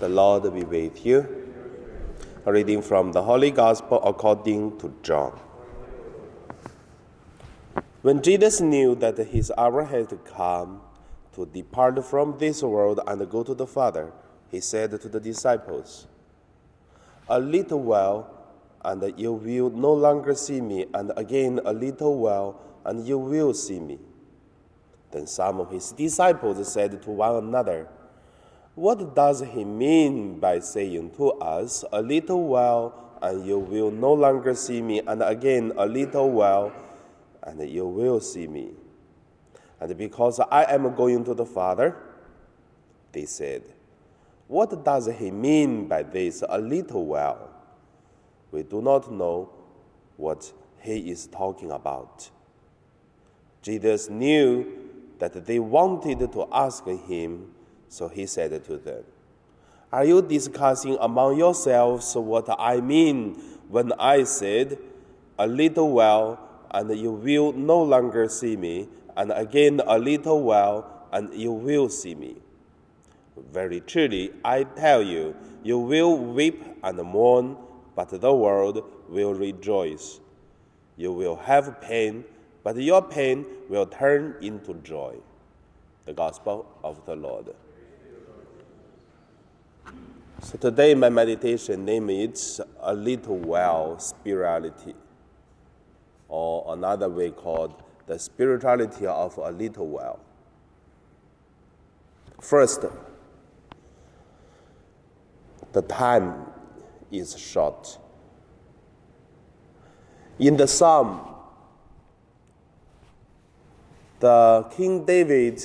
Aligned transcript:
The 0.00 0.08
Lord 0.08 0.44
be 0.54 0.64
with 0.64 1.04
you. 1.04 1.28
A 2.46 2.50
reading 2.50 2.80
from 2.80 3.12
the 3.12 3.22
Holy 3.22 3.50
Gospel 3.50 4.00
according 4.02 4.78
to 4.78 4.94
John. 5.02 5.38
When 8.00 8.22
Jesus 8.22 8.62
knew 8.62 8.94
that 8.94 9.18
his 9.18 9.52
hour 9.58 9.84
had 9.84 10.24
come 10.24 10.80
to 11.34 11.44
depart 11.44 12.02
from 12.02 12.38
this 12.38 12.62
world 12.62 13.00
and 13.06 13.28
go 13.28 13.42
to 13.42 13.52
the 13.52 13.66
Father, 13.66 14.10
he 14.50 14.60
said 14.60 14.98
to 14.98 15.06
the 15.06 15.20
disciples, 15.20 16.06
A 17.28 17.38
little 17.38 17.80
while, 17.82 18.30
and 18.82 19.12
you 19.18 19.34
will 19.34 19.68
no 19.68 19.92
longer 19.92 20.34
see 20.34 20.62
me, 20.62 20.86
and 20.94 21.12
again 21.18 21.60
a 21.62 21.74
little 21.74 22.16
while, 22.16 22.58
and 22.86 23.06
you 23.06 23.18
will 23.18 23.52
see 23.52 23.78
me. 23.78 23.98
Then 25.10 25.26
some 25.26 25.60
of 25.60 25.70
his 25.70 25.92
disciples 25.92 26.72
said 26.72 27.02
to 27.02 27.10
one 27.10 27.36
another, 27.36 27.86
what 28.80 29.14
does 29.14 29.40
he 29.40 29.62
mean 29.62 30.40
by 30.40 30.58
saying 30.58 31.10
to 31.10 31.32
us, 31.32 31.84
A 31.92 32.00
little 32.00 32.48
while, 32.48 33.18
and 33.20 33.46
you 33.46 33.58
will 33.58 33.90
no 33.90 34.14
longer 34.14 34.54
see 34.54 34.80
me, 34.80 35.00
and 35.06 35.22
again 35.22 35.74
a 35.76 35.84
little 35.84 36.30
while, 36.30 36.72
and 37.42 37.68
you 37.68 37.86
will 37.86 38.20
see 38.20 38.46
me? 38.46 38.70
And 39.80 39.94
because 39.98 40.40
I 40.40 40.64
am 40.72 40.94
going 40.94 41.24
to 41.26 41.34
the 41.34 41.44
Father, 41.44 41.94
they 43.12 43.26
said, 43.26 43.64
What 44.48 44.82
does 44.82 45.10
he 45.14 45.30
mean 45.30 45.86
by 45.86 46.02
this, 46.02 46.42
a 46.48 46.58
little 46.58 47.04
while? 47.04 47.50
We 48.50 48.62
do 48.62 48.80
not 48.80 49.12
know 49.12 49.50
what 50.16 50.50
he 50.80 51.10
is 51.10 51.26
talking 51.26 51.70
about. 51.70 52.30
Jesus 53.60 54.08
knew 54.08 54.66
that 55.18 55.44
they 55.44 55.58
wanted 55.58 56.32
to 56.32 56.48
ask 56.50 56.86
him 56.86 57.50
so 57.90 58.06
he 58.08 58.24
said 58.24 58.64
to 58.64 58.76
them, 58.78 59.02
Are 59.92 60.04
you 60.04 60.22
discussing 60.22 60.96
among 61.00 61.36
yourselves 61.36 62.14
what 62.14 62.46
I 62.56 62.80
mean 62.80 63.34
when 63.68 63.92
I 63.98 64.22
said, 64.22 64.78
A 65.38 65.46
little 65.46 65.90
while, 65.90 66.38
and 66.70 66.88
you 66.96 67.10
will 67.10 67.52
no 67.52 67.82
longer 67.82 68.28
see 68.28 68.56
me, 68.56 68.88
and 69.16 69.32
again 69.32 69.82
a 69.84 69.98
little 69.98 70.40
while, 70.40 71.08
and 71.12 71.34
you 71.34 71.50
will 71.50 71.88
see 71.88 72.14
me? 72.14 72.36
Very 73.52 73.80
truly, 73.80 74.32
I 74.44 74.62
tell 74.62 75.02
you, 75.02 75.34
you 75.64 75.78
will 75.78 76.16
weep 76.16 76.62
and 76.84 76.96
mourn, 77.02 77.56
but 77.96 78.08
the 78.08 78.32
world 78.32 78.84
will 79.08 79.34
rejoice. 79.34 80.20
You 80.96 81.12
will 81.12 81.36
have 81.36 81.80
pain, 81.80 82.24
but 82.62 82.76
your 82.76 83.02
pain 83.02 83.46
will 83.68 83.86
turn 83.86 84.36
into 84.40 84.74
joy. 84.74 85.16
The 86.04 86.12
Gospel 86.12 86.66
of 86.84 87.04
the 87.04 87.16
Lord. 87.16 87.50
So 90.42 90.56
today 90.56 90.94
my 90.94 91.10
meditation 91.10 91.84
name 91.84 92.08
is 92.08 92.62
a 92.80 92.94
little 92.94 93.36
while 93.36 93.98
spirituality, 93.98 94.94
or 96.28 96.72
another 96.72 97.10
way 97.10 97.30
called 97.30 97.74
the 98.06 98.18
spirituality 98.18 99.06
of 99.06 99.36
a 99.36 99.50
little 99.50 99.86
while. 99.86 100.18
First, 102.40 102.86
the 105.72 105.82
time 105.82 106.46
is 107.12 107.38
short. 107.38 107.98
In 110.38 110.56
the 110.56 110.66
Psalm, 110.66 111.20
the 114.20 114.66
King 114.74 115.04
David, 115.04 115.62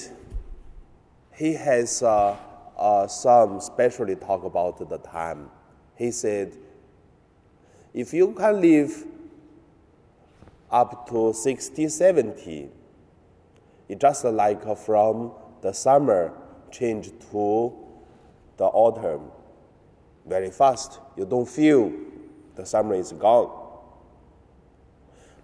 he 1.33 1.53
has 1.53 2.03
uh, 2.03 2.35
uh, 2.77 3.07
some 3.07 3.59
specially 3.61 4.15
talk 4.15 4.43
about 4.43 4.89
the 4.89 4.97
time. 4.97 5.49
He 5.95 6.11
said, 6.11 6.57
if 7.93 8.13
you 8.13 8.33
can 8.33 8.61
live 8.61 9.05
up 10.69 11.07
to 11.09 11.33
60, 11.33 11.87
70, 11.87 12.69
it's 13.87 14.01
just 14.01 14.25
like 14.25 14.77
from 14.77 15.31
the 15.61 15.71
summer 15.71 16.33
change 16.71 17.11
to 17.31 17.73
the 18.57 18.65
autumn 18.65 19.31
very 20.25 20.49
fast. 20.49 20.99
You 21.15 21.25
don't 21.25 21.47
feel 21.47 21.93
the 22.55 22.65
summer 22.65 22.95
is 22.95 23.11
gone. 23.11 23.61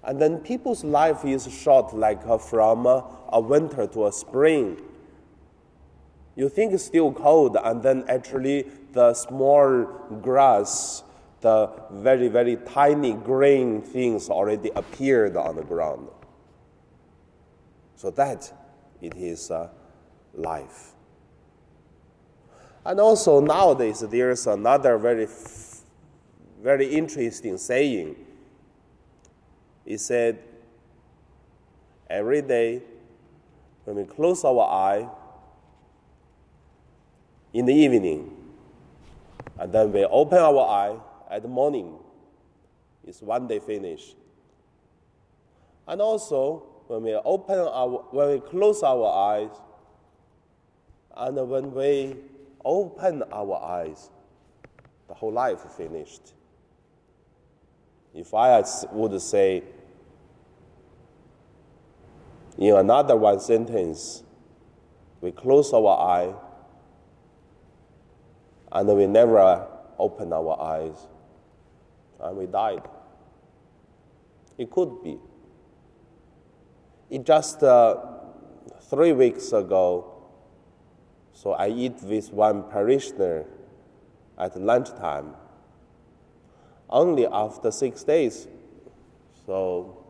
And 0.03 0.19
then 0.19 0.39
people's 0.39 0.83
life 0.83 1.23
is 1.23 1.47
short, 1.51 1.93
like 1.93 2.23
from 2.41 2.87
a 2.87 3.39
winter 3.39 3.85
to 3.87 4.07
a 4.07 4.11
spring 4.11 4.81
you 6.35 6.49
think 6.49 6.73
it's 6.73 6.85
still 6.85 7.11
cold, 7.11 7.57
and 7.61 7.83
then 7.83 8.05
actually 8.07 8.65
the 8.93 9.13
small 9.13 9.83
grass, 10.21 11.03
the 11.41 11.69
very, 11.91 12.27
very 12.27 12.55
tiny 12.55 13.13
green 13.13 13.81
things 13.81 14.29
already 14.29 14.71
appeared 14.75 15.35
on 15.35 15.55
the 15.55 15.63
ground. 15.63 16.07
So 17.95 18.11
that 18.11 18.51
it 19.01 19.15
is 19.15 19.51
uh, 19.51 19.69
life. 20.33 20.93
And 22.85 22.99
also 22.99 23.39
nowadays 23.41 23.99
there's 23.99 24.47
another 24.47 24.97
very, 24.97 25.27
very 26.61 26.87
interesting 26.87 27.57
saying. 27.57 28.15
It 29.85 29.99
said, 29.99 30.39
every 32.09 32.41
day 32.41 32.81
when 33.85 33.97
we 33.97 34.03
close 34.05 34.43
our 34.45 34.61
eye, 34.61 35.07
in 37.53 37.65
the 37.65 37.73
evening. 37.73 38.37
And 39.59 39.71
then 39.71 39.91
we 39.91 40.05
open 40.05 40.37
our 40.37 40.59
eye 40.59 40.97
at 41.29 41.41
the 41.43 41.47
morning. 41.47 41.97
It's 43.05 43.21
one 43.21 43.47
day 43.47 43.59
finish. 43.59 44.15
And 45.87 46.01
also, 46.01 46.63
when 46.87 47.03
we 47.03 47.13
open 47.13 47.59
our, 47.59 47.89
when 48.11 48.29
we 48.29 48.39
close 48.39 48.83
our 48.83 49.07
eyes, 49.07 49.49
and 51.15 51.49
when 51.49 51.73
we 51.73 52.15
open 52.63 53.23
our 53.31 53.61
eyes, 53.61 54.09
the 55.07 55.13
whole 55.13 55.33
life 55.33 55.59
finished. 55.75 56.33
If 58.13 58.33
I 58.33 58.63
would 58.91 59.21
say 59.21 59.63
in 62.57 62.75
another 62.75 63.15
one 63.15 63.39
sentence, 63.39 64.23
we 65.21 65.31
close 65.31 65.73
our 65.73 65.97
eye 65.97 66.33
and 68.71 68.87
we 68.87 69.07
never 69.07 69.67
opened 69.99 70.33
our 70.33 70.59
eyes 70.59 71.07
and 72.19 72.37
we 72.37 72.45
died. 72.45 72.81
It 74.57 74.69
could 74.69 75.03
be. 75.03 75.17
It 77.09 77.25
just 77.25 77.61
uh, 77.63 77.97
three 78.89 79.11
weeks 79.11 79.51
ago, 79.51 80.13
so 81.33 81.51
I 81.53 81.69
eat 81.69 82.01
with 82.03 82.31
one 82.31 82.63
parishioner 82.63 83.45
at 84.37 84.59
lunchtime. 84.59 85.33
Only 86.89 87.25
after 87.25 87.71
six 87.71 88.03
days, 88.03 88.47
so 89.45 90.05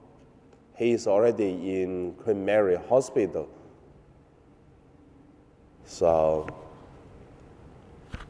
he 0.76 0.92
is 0.92 1.08
already 1.08 1.82
in 1.82 2.14
Queen 2.14 2.44
Mary 2.44 2.76
Hospital. 2.90 3.48
So 5.86 6.48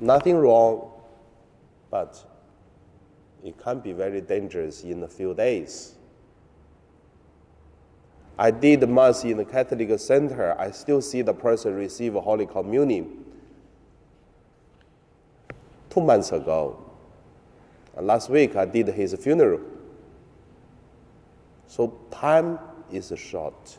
Nothing 0.01 0.37
wrong, 0.37 0.91
but 1.91 2.19
it 3.43 3.57
can 3.63 3.79
be 3.79 3.93
very 3.93 4.19
dangerous 4.19 4.83
in 4.83 5.03
a 5.03 5.07
few 5.07 5.35
days. 5.35 5.93
I 8.37 8.49
did 8.49 8.89
Mass 8.89 9.23
in 9.23 9.37
the 9.37 9.45
Catholic 9.45 9.99
Center. 9.99 10.59
I 10.59 10.71
still 10.71 11.01
see 11.01 11.21
the 11.21 11.35
person 11.35 11.75
receive 11.75 12.15
Holy 12.15 12.47
Communion 12.47 13.23
two 15.91 16.01
months 16.01 16.31
ago. 16.31 16.83
And 17.95 18.07
last 18.07 18.27
week 18.29 18.55
I 18.55 18.65
did 18.65 18.87
his 18.87 19.13
funeral. 19.13 19.59
So 21.67 21.99
time 22.09 22.57
is 22.91 23.13
short. 23.15 23.77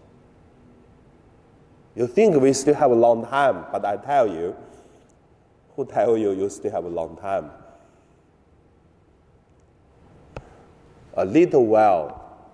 You 1.97 2.07
think 2.07 2.37
we 2.37 2.53
still 2.53 2.75
have 2.75 2.93
a 2.93 2.95
long 2.95 3.27
time, 3.27 3.67
but 3.73 3.85
I 3.85 3.97
tell 3.97 4.29
you, 4.29 4.55
tell 5.85 6.17
you 6.17 6.33
you 6.33 6.49
still 6.49 6.71
have 6.71 6.85
a 6.85 6.89
long 6.89 7.17
time. 7.17 7.51
A 11.15 11.25
little 11.25 11.67
while 11.67 12.49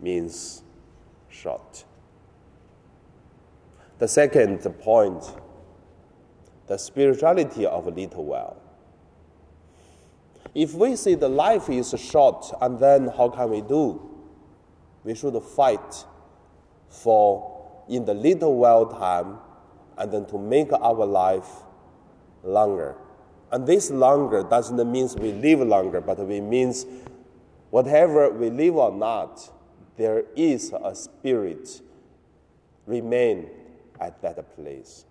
means 0.00 0.62
short. 1.28 1.84
The 3.98 4.08
second 4.08 4.58
point, 4.80 5.24
the 6.66 6.76
spirituality 6.76 7.64
of 7.64 7.86
a 7.86 7.90
little 7.90 8.24
while. 8.24 8.56
If 10.54 10.74
we 10.74 10.96
see 10.96 11.14
the 11.14 11.28
life 11.28 11.68
is 11.68 11.94
short, 11.98 12.52
and 12.60 12.78
then 12.78 13.08
how 13.08 13.28
can 13.28 13.50
we 13.50 13.60
do? 13.60 14.00
We 15.04 15.14
should 15.14 15.40
fight 15.42 16.04
for 16.88 17.84
in 17.88 18.04
the 18.04 18.14
little 18.14 18.56
while 18.56 18.86
time, 18.86 19.38
and 19.96 20.10
then 20.10 20.26
to 20.26 20.38
make 20.38 20.72
our 20.72 21.06
life 21.06 21.48
longer 22.46 22.96
And 23.50 23.66
this 23.66 23.90
longer 23.90 24.42
doesn't 24.42 24.90
mean 24.90 25.08
we 25.18 25.32
live 25.32 25.60
longer, 25.60 26.00
but 26.00 26.18
it 26.18 26.40
means 26.40 26.84
whatever 27.70 28.30
we 28.30 28.50
live 28.50 28.76
or 28.76 28.92
not, 28.92 29.50
there 29.96 30.24
is 30.34 30.72
a 30.72 30.94
spirit 30.94 31.80
remain 32.86 33.48
at 34.00 34.20
that 34.22 34.56
place. 34.56 35.04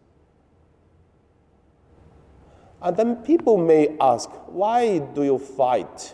And 2.82 2.96
then 2.96 3.16
people 3.18 3.58
may 3.58 3.96
ask, 4.00 4.30
why 4.48 5.00
do 5.00 5.24
you 5.24 5.40
fight? 5.40 6.14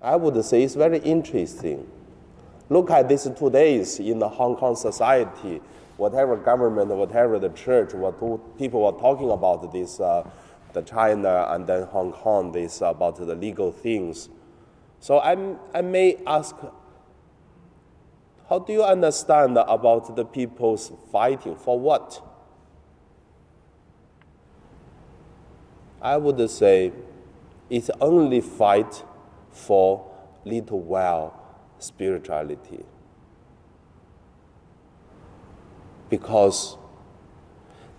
I 0.00 0.16
would 0.16 0.42
say 0.44 0.62
it's 0.62 0.74
very 0.74 0.98
interesting. 0.98 1.86
Look 2.70 2.90
at 2.90 3.08
this 3.08 3.28
two 3.36 3.50
days 3.50 3.98
in 3.98 4.20
the 4.20 4.28
Hong 4.28 4.56
Kong 4.56 4.76
society, 4.76 5.60
whatever 5.98 6.36
government, 6.36 6.88
whatever 6.90 7.38
the 7.38 7.50
church, 7.50 7.92
what 7.92 8.18
people 8.56 8.82
were 8.82 8.98
talking 8.98 9.30
about 9.30 9.70
this, 9.72 10.00
uh, 10.00 10.28
the 10.72 10.80
China 10.82 11.46
and 11.50 11.66
then 11.66 11.82
Hong 11.88 12.12
Kong, 12.12 12.52
this 12.52 12.80
about 12.80 13.16
the 13.16 13.34
legal 13.34 13.72
things. 13.72 14.30
So 15.00 15.18
i 15.18 15.36
I 15.74 15.82
may 15.82 16.18
ask, 16.26 16.54
how 18.48 18.60
do 18.60 18.72
you 18.72 18.84
understand 18.84 19.58
about 19.58 20.16
the 20.16 20.24
people's 20.24 20.92
fighting? 21.12 21.56
For 21.56 21.78
what? 21.78 22.24
I 26.00 26.16
would 26.16 26.48
say 26.48 26.92
it's 27.68 27.90
only 28.00 28.40
fight 28.40 29.02
for 29.50 30.08
little 30.44 30.80
while 30.80 31.42
spirituality. 31.78 32.84
Because 36.08 36.76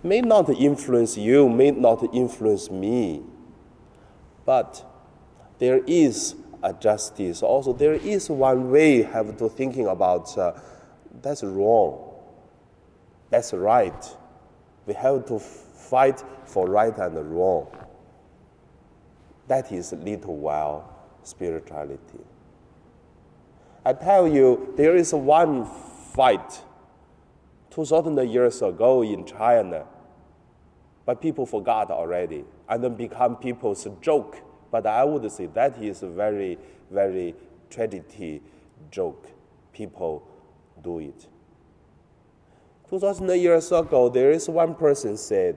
may 0.04 0.22
not 0.22 0.50
influence 0.50 1.18
you, 1.18 1.50
may 1.50 1.72
not 1.72 2.14
influence 2.14 2.70
me, 2.72 3.22
but 4.46 4.86
there 5.60 5.82
is 5.86 6.36
a 6.64 6.74
justice. 6.74 7.44
Also, 7.44 7.74
there 7.74 7.94
is 7.94 8.30
one 8.30 8.72
way 8.72 9.04
have 9.04 9.38
to 9.38 9.50
thinking 9.50 9.88
about 9.88 10.36
uh, 10.38 10.54
that's 11.22 11.44
wrong, 11.44 12.14
that's 13.30 13.54
right. 13.54 14.16
We 14.86 14.94
have 14.96 15.26
to 15.28 15.40
fight 15.40 16.24
for 16.46 16.68
right 16.68 16.98
and 16.98 17.36
wrong. 17.36 17.68
That 19.48 19.72
is 19.72 19.92
little 19.94 20.38
while 20.38 20.96
spirituality. 21.24 22.20
I 23.86 23.94
tell 23.94 24.28
you, 24.28 24.74
there 24.78 24.96
is 24.96 25.14
one 25.14 25.66
fight 26.14 26.62
2,000 27.80 28.30
years 28.30 28.62
ago 28.62 29.04
in 29.04 29.24
China, 29.26 29.86
but 31.06 31.22
people 31.22 31.46
forgot 31.46 31.90
already 31.90 32.44
and 32.68 32.84
then 32.84 32.94
become 32.94 33.38
people's 33.38 33.88
joke. 34.02 34.36
But 34.70 34.86
I 34.86 35.06
would 35.06 35.32
say 35.32 35.46
that 35.46 35.82
is 35.82 36.04
a 36.04 36.10
very, 36.10 36.58
very 36.92 37.36
tragedy 37.70 38.42
joke. 38.92 39.30
People 39.72 40.28
do 40.84 41.00
it. 41.00 41.26
2,000 42.90 43.30
years 43.40 43.72
ago, 43.72 44.10
there 44.10 44.32
is 44.32 44.50
one 44.50 44.76
person 44.76 45.16
said, 45.16 45.56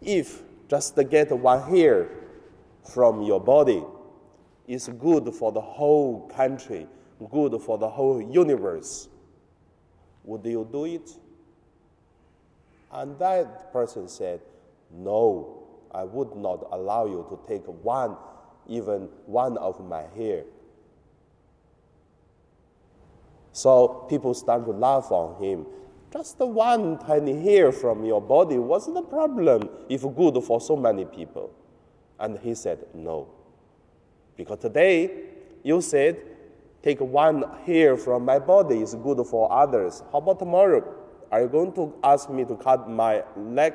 if 0.00 0.42
just 0.68 0.96
get 1.10 1.30
one 1.32 1.70
hair 1.70 2.08
from 2.94 3.20
your 3.20 3.40
body 3.40 3.84
is 4.66 4.88
good 4.98 5.34
for 5.34 5.52
the 5.52 5.60
whole 5.60 6.30
country, 6.34 6.86
good 7.30 7.60
for 7.60 7.76
the 7.76 7.90
whole 7.90 8.22
universe, 8.22 9.10
would 10.24 10.44
you 10.44 10.68
do 10.70 10.84
it? 10.84 11.10
And 12.92 13.18
that 13.18 13.72
person 13.72 14.08
said, 14.08 14.40
No, 14.92 15.62
I 15.92 16.04
would 16.04 16.36
not 16.36 16.66
allow 16.72 17.06
you 17.06 17.26
to 17.30 17.38
take 17.48 17.66
one, 17.66 18.16
even 18.68 19.08
one 19.26 19.56
of 19.58 19.84
my 19.86 20.04
hair. 20.16 20.44
So 23.52 24.06
people 24.08 24.34
start 24.34 24.64
to 24.64 24.70
laugh 24.70 25.10
on 25.10 25.42
him. 25.42 25.66
Just 26.12 26.38
one 26.38 26.98
tiny 26.98 27.40
hair 27.40 27.70
from 27.70 28.04
your 28.04 28.20
body, 28.20 28.58
what's 28.58 28.86
the 28.86 29.02
problem 29.02 29.68
if 29.88 30.02
good 30.02 30.42
for 30.42 30.60
so 30.60 30.76
many 30.76 31.04
people? 31.04 31.52
And 32.18 32.38
he 32.38 32.54
said, 32.54 32.86
No. 32.94 33.28
Because 34.36 34.58
today 34.58 35.10
you 35.62 35.80
said, 35.80 36.16
take 36.82 37.00
one 37.00 37.44
hair 37.64 37.96
from 37.96 38.24
my 38.24 38.38
body 38.38 38.80
is 38.80 38.94
good 38.94 39.24
for 39.26 39.52
others. 39.52 40.02
How 40.12 40.18
about 40.18 40.38
tomorrow? 40.38 40.96
Are 41.30 41.42
you 41.42 41.48
going 41.48 41.72
to 41.74 41.94
ask 42.02 42.28
me 42.28 42.44
to 42.44 42.56
cut 42.56 42.88
my 42.88 43.22
leg? 43.36 43.74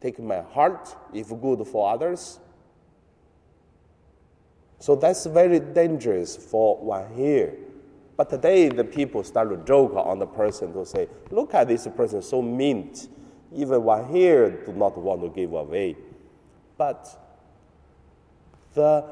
Take 0.00 0.18
my 0.18 0.40
heart 0.40 0.94
if 1.12 1.28
good 1.28 1.66
for 1.66 1.92
others? 1.92 2.40
So 4.78 4.94
that's 4.94 5.26
very 5.26 5.60
dangerous 5.60 6.36
for 6.36 6.76
one 6.78 7.12
hair. 7.14 7.54
But 8.16 8.30
today 8.30 8.68
the 8.68 8.84
people 8.84 9.22
start 9.22 9.50
to 9.50 9.56
joke 9.64 9.92
on 9.94 10.18
the 10.18 10.26
person 10.26 10.72
to 10.72 10.84
say, 10.84 11.08
look 11.30 11.54
at 11.54 11.68
this 11.68 11.86
person 11.96 12.22
so 12.22 12.42
mean. 12.42 12.94
Even 13.54 13.82
one 13.82 14.04
hair 14.12 14.50
do 14.50 14.72
not 14.72 14.96
want 14.98 15.22
to 15.22 15.28
give 15.28 15.52
away. 15.52 15.96
But 16.76 17.08
the 18.74 19.04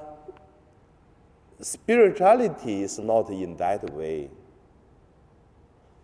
spirituality 1.61 2.83
is 2.83 2.99
not 2.99 3.31
in 3.31 3.57
that 3.57 3.91
way. 3.93 4.31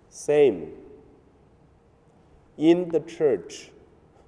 Same. 0.09 0.73
In 2.57 2.89
the 2.89 3.01
church, 3.01 3.71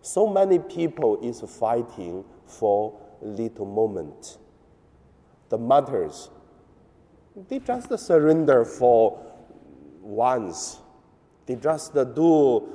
so 0.00 0.26
many 0.26 0.59
people 0.59 1.19
is 1.23 1.41
fighting 1.41 2.25
for 2.47 2.99
little 3.21 3.67
moment. 3.67 4.38
The 5.49 5.59
martyrs, 5.59 6.31
they 7.49 7.59
just 7.59 7.97
surrender 7.99 8.65
for 8.65 9.20
once. 10.00 10.79
They 11.47 11.56
just 11.56 11.94
do 11.94 12.69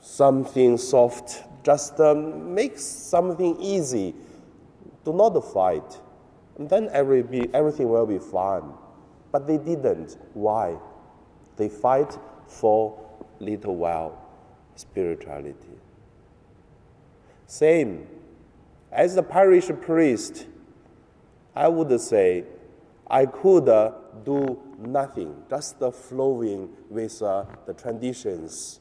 something 0.00 0.76
soft 0.76 1.42
just 1.66 1.98
um, 1.98 2.54
make 2.54 2.78
something 2.78 3.60
easy. 3.60 4.14
Do 5.04 5.12
not 5.12 5.32
fight. 5.52 5.98
And 6.58 6.68
then 6.68 6.88
every 6.92 7.22
everything 7.52 7.88
will 7.88 8.06
be 8.06 8.18
fine. 8.18 8.72
But 9.32 9.46
they 9.46 9.58
didn't. 9.58 10.16
Why? 10.34 10.76
They 11.56 11.68
fight 11.68 12.18
for 12.46 12.98
little 13.40 13.76
while 13.76 14.18
spirituality. 14.74 15.78
Same. 17.46 18.06
As 18.90 19.14
the 19.14 19.22
parish 19.22 19.70
priest, 19.82 20.46
I 21.54 21.68
would 21.68 22.00
say 22.00 22.44
I 23.08 23.26
could 23.26 23.68
uh, 23.68 23.92
do 24.24 24.60
nothing, 24.78 25.44
just 25.48 25.80
uh, 25.82 25.90
flowing 25.90 26.70
with 26.88 27.20
uh, 27.22 27.44
the 27.66 27.74
traditions. 27.74 28.80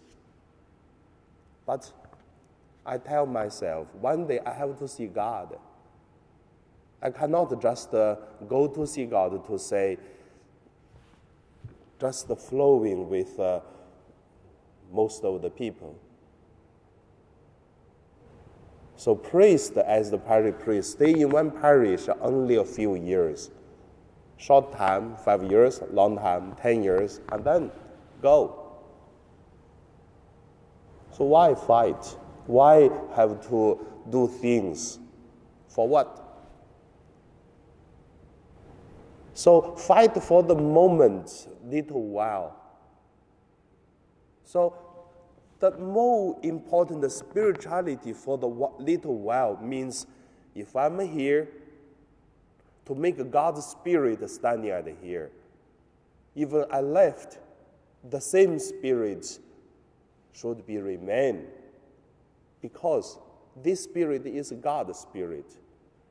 But 1.66 1.92
I 2.86 2.98
tell 2.98 3.26
myself, 3.26 3.88
one 3.96 4.28
day 4.28 4.40
I 4.46 4.54
have 4.54 4.78
to 4.80 4.88
see 4.88 5.08
God. 5.08 5.58
I 7.02 7.12
cannot 7.12 7.62
just 7.62 7.94
uh, 7.94 8.16
go 8.48 8.68
to 8.68 8.88
see 8.88 9.06
God 9.06 9.46
to 9.48 9.60
say, 9.60 9.98
just 12.00 12.28
flowing 12.38 13.10
with 13.10 13.40
uh, 13.40 13.60
most 14.92 15.24
of 15.24 15.42
the 15.42 15.50
people. 15.50 15.98
So, 18.98 19.14
priest, 19.14 19.78
as 19.78 20.10
the 20.10 20.18
parish 20.18 20.56
priest, 20.60 20.94
stay 20.94 21.12
in 21.12 21.30
one 21.30 21.52
parish 21.52 22.08
only 22.22 22.56
a 22.56 22.64
few 22.64 22.96
years. 22.96 23.52
Short 24.38 24.74
time, 24.74 25.18
five 25.18 25.44
years, 25.44 25.82
long 25.92 26.18
time, 26.18 26.56
ten 26.56 26.82
years, 26.82 27.20
and 27.32 27.44
then 27.44 27.72
go. 28.22 28.74
So, 31.12 31.26
why 31.26 31.56
fight? 31.56 32.18
Why 32.48 32.90
have 33.16 33.48
to 33.50 33.86
do 34.10 34.28
things? 34.28 35.00
For 35.68 35.88
what? 35.88 36.25
So 39.36 39.76
fight 39.76 40.16
for 40.24 40.42
the 40.44 40.56
moment, 40.56 41.50
little 41.66 42.04
while. 42.04 42.56
So 44.46 44.74
the 45.60 45.72
more 45.72 46.40
important 46.42 47.12
spirituality 47.12 48.14
for 48.14 48.38
the 48.38 48.48
little 48.48 49.18
while 49.18 49.58
means 49.62 50.08
if 50.56 50.74
I'm 50.74 51.00
here 51.02 51.50
to 52.86 52.96
make 52.96 53.30
God's 53.30 53.66
spirit 53.66 54.28
standing 54.30 54.96
here, 55.02 55.32
even 56.34 56.64
I 56.72 56.80
left, 56.80 57.40
the 58.10 58.22
same 58.22 58.58
spirit 58.58 59.38
should 60.32 60.66
be 60.66 60.78
remain 60.78 61.48
because 62.62 63.20
this 63.62 63.84
spirit 63.84 64.26
is 64.26 64.54
God's 64.62 64.98
spirit. 64.98 65.58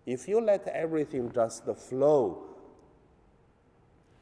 If 0.05 0.29
you 0.29 0.43
let 0.43 0.69
everything 0.69 1.33
just 1.33 1.65
the 1.65 1.75
flow, 1.75 2.54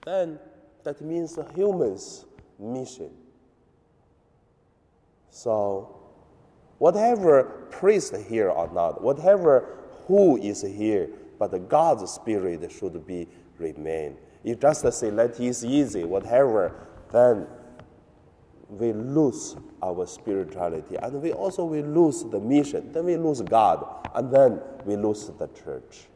then 0.05 0.39
that 0.85 1.01
means 1.01 1.35
the 1.35 1.45
human's 1.55 2.25
mission. 2.59 3.11
So, 5.31 5.97
whatever 6.79 7.69
priest 7.71 8.15
here 8.29 8.51
or 8.51 8.71
not, 8.73 9.03
whatever 9.03 9.79
who 10.07 10.37
is 10.37 10.63
here, 10.63 11.09
but 11.39 11.69
God's 11.69 12.11
spirit 12.11 12.71
should 12.71 13.07
be 13.07 13.29
remain. 13.59 14.17
You 14.43 14.57
just 14.57 14.93
say 14.93 15.11
that 15.11 15.39
is 15.41 15.65
easy, 15.65 16.05
whatever, 16.05 16.75
then 17.13 17.47
we 18.73 18.93
lose 18.93 19.57
our 19.83 20.07
spirituality 20.07 20.97
and 20.97 21.21
we 21.21 21.33
also 21.33 21.65
we 21.65 21.83
lose 21.83 22.25
the 22.25 22.41
mission 22.41 22.91
then 22.93 23.05
we 23.05 23.17
lose 23.17 23.43
god 23.43 24.09
and 24.15 24.33
then 24.33 24.59
we 24.87 24.97
lose 24.97 25.31
the 25.39 25.47
church 25.49 26.07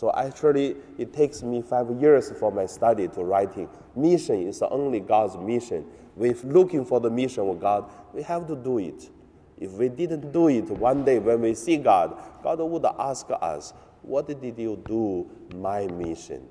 so 0.00 0.10
actually 0.16 0.76
it 0.98 1.12
takes 1.12 1.42
me 1.42 1.60
five 1.60 1.90
years 2.00 2.32
for 2.38 2.50
my 2.50 2.66
study 2.66 3.06
to 3.08 3.22
writing 3.22 3.68
mission 3.94 4.46
is 4.48 4.62
only 4.62 5.00
god's 5.00 5.36
mission 5.36 5.84
we're 6.16 6.34
looking 6.44 6.84
for 6.84 7.00
the 7.00 7.10
mission 7.10 7.46
of 7.48 7.60
god 7.60 7.90
we 8.14 8.22
have 8.22 8.46
to 8.46 8.56
do 8.56 8.78
it 8.78 9.10
if 9.58 9.72
we 9.72 9.88
didn't 9.88 10.32
do 10.32 10.48
it 10.48 10.64
one 10.70 11.04
day 11.04 11.18
when 11.18 11.40
we 11.40 11.54
see 11.54 11.76
god 11.76 12.16
god 12.42 12.58
would 12.60 12.84
ask 12.98 13.26
us 13.42 13.74
what 14.02 14.26
did 14.26 14.58
you 14.58 14.82
do 14.86 15.28
my 15.56 15.86
mission 15.88 16.42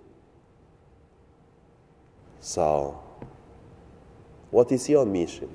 so 2.40 3.02
what 4.52 4.72
is 4.72 4.90
your 4.90 5.06
mission? 5.06 5.50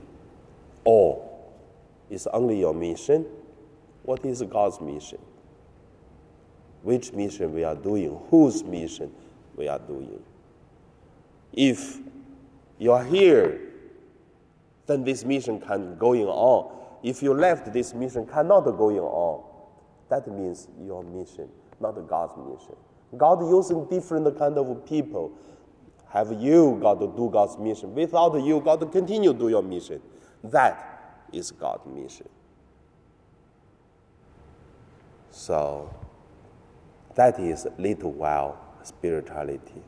Or 0.84 1.30
is 2.10 2.26
only 2.28 2.60
your 2.60 2.74
mission? 2.74 3.26
What 4.02 4.24
is 4.24 4.42
God's 4.42 4.80
mission? 4.80 5.18
Which 6.84 7.14
mission 7.14 7.54
we 7.54 7.64
are 7.64 7.74
doing? 7.74 8.20
Whose 8.28 8.62
mission 8.62 9.10
we 9.56 9.68
are 9.68 9.78
doing? 9.78 10.22
If 11.54 11.98
you 12.78 12.92
are 12.92 13.02
here, 13.02 13.58
then 14.86 15.02
this 15.02 15.24
mission 15.24 15.60
can 15.60 15.96
going 15.96 16.26
on. 16.26 16.70
If 17.02 17.22
you 17.22 17.32
left, 17.32 17.72
this 17.72 17.94
mission 17.94 18.26
cannot 18.26 18.64
going 18.76 18.98
on. 18.98 19.44
That 20.10 20.28
means 20.28 20.68
your 20.82 21.02
mission, 21.02 21.48
not 21.80 21.92
God's 22.06 22.36
mission. 22.36 22.76
God 23.16 23.40
using 23.48 23.86
different 23.86 24.36
kind 24.38 24.58
of 24.58 24.86
people 24.86 25.32
have 26.08 26.32
you 26.38 26.78
got 26.82 27.00
to 27.00 27.06
do 27.16 27.30
God's 27.32 27.56
mission. 27.56 27.94
Without 27.94 28.34
you, 28.44 28.60
God 28.60 28.80
to 28.80 28.86
continue 28.86 29.32
do 29.32 29.48
your 29.48 29.62
mission. 29.62 30.02
That 30.44 31.24
is 31.32 31.50
God's 31.50 31.86
mission. 31.86 32.28
So 35.30 35.90
that 37.14 37.38
is 37.38 37.66
little 37.78 38.12
while 38.12 38.58
spirituality. 38.82 39.82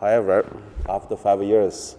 However, 0.00 0.46
after 0.88 1.16
five 1.16 1.42
years, 1.42 1.96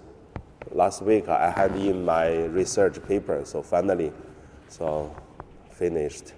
last 0.71 1.01
week 1.01 1.27
I 1.27 1.51
had 1.51 1.75
in 1.75 2.05
my 2.05 2.45
research 2.45 3.05
paper, 3.07 3.41
so 3.45 3.61
finally, 3.61 4.11
so 4.67 5.15
finished. 5.71 6.33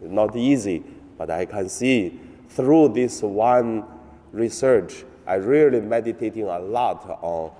Not 0.00 0.36
easy, 0.36 0.82
but 1.16 1.30
I 1.30 1.46
can 1.46 1.68
see 1.68 2.20
through 2.48 2.88
this 2.90 3.22
one 3.22 3.84
research 4.32 5.04
I 5.26 5.34
really 5.36 5.80
meditating 5.80 6.44
a 6.44 6.58
lot 6.58 7.18
on 7.22 7.50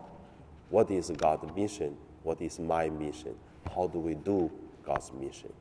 what 0.69 0.91
is 0.91 1.11
God's 1.11 1.55
mission, 1.57 1.97
what 2.23 2.41
is 2.43 2.59
my 2.59 2.91
mission, 2.91 3.35
how 3.75 3.87
do 3.87 3.99
we 3.99 4.15
do 4.15 4.51
God's 4.85 5.13
mission. 5.13 5.53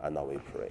And 0.00 0.14
now 0.14 0.24
we 0.24 0.36
pray. 0.36 0.70